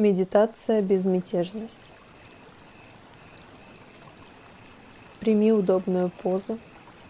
Медитация 0.00 0.80
безмятежность. 0.80 1.92
Прими 5.20 5.52
удобную 5.52 6.10
позу, 6.22 6.58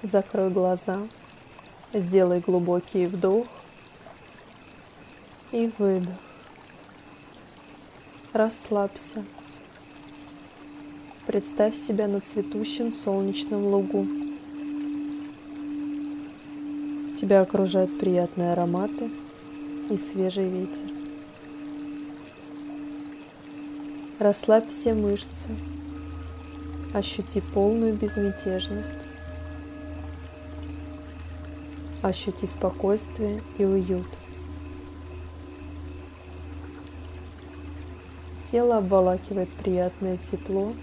закрой 0.02 0.50
глаза, 0.50 0.98
сделай 1.92 2.40
глубокий 2.40 3.06
вдох 3.06 3.46
и 5.52 5.70
выдох. 5.78 6.16
Расслабься. 8.32 9.24
Представь 11.28 11.76
себя 11.76 12.08
на 12.08 12.20
цветущем 12.20 12.92
солнечном 12.92 13.66
лугу. 13.66 14.04
Тебя 17.16 17.42
окружают 17.42 18.00
приятные 18.00 18.50
ароматы 18.50 19.12
и 19.88 19.96
свежий 19.96 20.48
ветер. 20.48 20.99
Расслабь 24.20 24.68
все 24.68 24.92
мышцы. 24.92 25.48
Ощути 26.92 27.40
полную 27.40 27.94
безмятежность. 27.94 29.08
Ощути 32.02 32.46
спокойствие 32.46 33.42
и 33.56 33.64
уют. 33.64 34.06
Тело 38.44 38.76
обволакивает 38.76 39.48
приятное 39.52 40.18
тепло. 40.18 40.74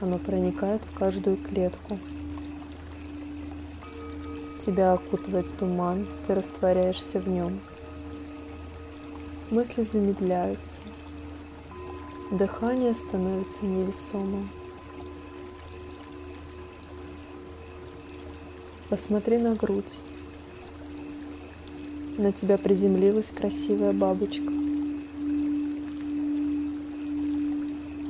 Оно 0.00 0.16
проникает 0.16 0.82
в 0.86 0.98
каждую 0.98 1.36
клетку. 1.36 1.98
Тебя 4.64 4.94
окутывает 4.94 5.58
туман, 5.58 6.06
ты 6.26 6.34
растворяешься 6.34 7.20
в 7.20 7.28
нем. 7.28 7.60
Мысли 9.50 9.82
замедляются. 9.82 10.80
Дыхание 12.32 12.94
становится 12.94 13.66
невесомым. 13.66 14.48
Посмотри 18.88 19.36
на 19.36 19.54
грудь. 19.54 19.98
На 22.16 22.32
тебя 22.32 22.56
приземлилась 22.56 23.32
красивая 23.32 23.92
бабочка. 23.92 24.50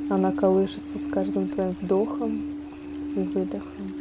Она 0.09 0.31
колышется 0.31 1.01
с 1.01 1.09
каждым 1.09 1.49
твоим 1.49 1.73
вдохом 1.73 2.61
и 3.17 3.21
выдохом. 3.25 3.93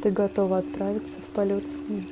Ты 0.00 0.12
готова 0.12 0.58
отправиться 0.58 1.20
в 1.20 1.24
полет 1.34 1.66
с 1.66 1.82
ней. 1.88 2.06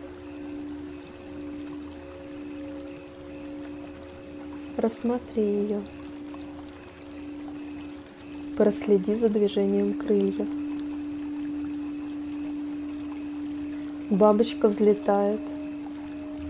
Рассмотри 4.77 5.43
ее. 5.43 5.83
Проследи 8.57 9.15
за 9.15 9.29
движением 9.29 9.93
крыльев. 9.93 10.49
Бабочка 14.09 14.69
взлетает, 14.69 15.43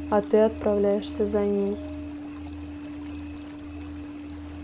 а 0.09 0.21
ты 0.21 0.39
отправляешься 0.39 1.27
за 1.27 1.45
ней. 1.45 1.77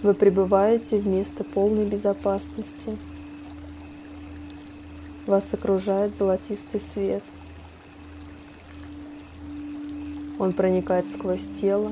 Вы 0.04 0.14
пребываете 0.14 0.98
в 0.98 1.08
место 1.08 1.42
полной 1.42 1.84
безопасности. 1.84 2.96
Вас 5.26 5.52
окружает 5.52 6.14
золотистый 6.14 6.78
свет. 6.78 7.24
Он 10.38 10.52
проникает 10.52 11.10
сквозь 11.10 11.48
тело, 11.48 11.90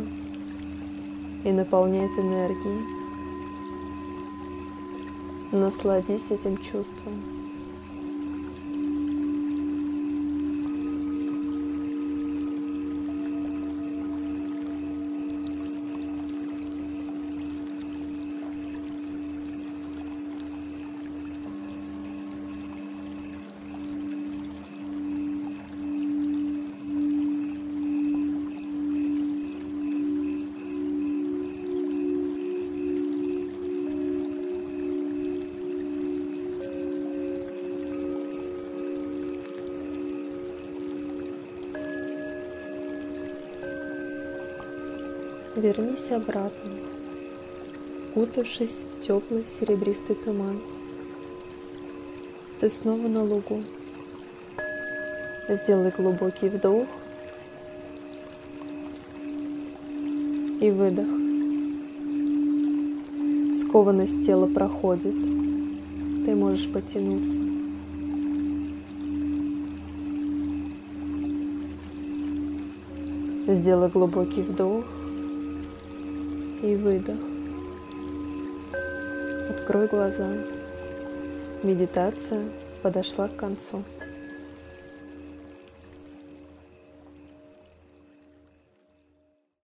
и 1.46 1.52
наполняет 1.52 2.18
энергией. 2.18 2.84
Насладись 5.52 6.32
этим 6.32 6.58
чувством. 6.58 7.35
Вернись 45.56 46.12
обратно, 46.12 46.70
кутавшись 48.12 48.82
в 48.84 49.00
теплый 49.00 49.46
серебристый 49.46 50.14
туман. 50.14 50.60
Ты 52.60 52.68
снова 52.68 53.08
на 53.08 53.24
лугу. 53.24 53.64
Сделай 55.48 55.94
глубокий 55.96 56.50
вдох 56.50 56.86
и 60.60 60.70
выдох. 60.70 61.08
Скованность 63.56 64.26
тела 64.26 64.48
проходит. 64.48 65.14
Ты 66.26 66.34
можешь 66.34 66.70
потянуться. 66.70 67.42
Сделай 73.48 73.88
глубокий 73.88 74.42
вдох 74.42 74.84
и 76.62 76.74
выдох. 76.74 77.18
Открой 79.50 79.86
глаза. 79.86 80.28
Медитация 81.62 82.44
подошла 82.82 83.28
к 83.28 83.36
концу. 83.36 83.82